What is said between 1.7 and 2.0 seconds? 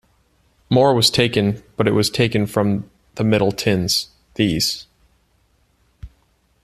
but it